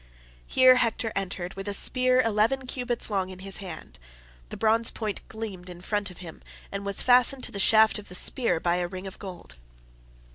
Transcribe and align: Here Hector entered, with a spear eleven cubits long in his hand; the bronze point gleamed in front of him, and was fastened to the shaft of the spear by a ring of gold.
Here 0.47 0.77
Hector 0.77 1.11
entered, 1.15 1.53
with 1.53 1.67
a 1.67 1.75
spear 1.75 2.21
eleven 2.21 2.65
cubits 2.65 3.11
long 3.11 3.29
in 3.29 3.37
his 3.37 3.57
hand; 3.57 3.99
the 4.49 4.57
bronze 4.57 4.89
point 4.89 5.21
gleamed 5.27 5.69
in 5.69 5.79
front 5.79 6.09
of 6.09 6.17
him, 6.25 6.41
and 6.71 6.83
was 6.83 7.03
fastened 7.03 7.43
to 7.43 7.51
the 7.51 7.59
shaft 7.59 7.99
of 7.99 8.09
the 8.09 8.15
spear 8.15 8.59
by 8.59 8.77
a 8.77 8.87
ring 8.87 9.05
of 9.05 9.19
gold. 9.19 9.57